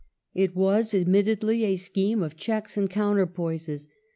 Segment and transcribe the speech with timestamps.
[0.33, 3.87] It was admittedly a scheme of "checks and counterpoises".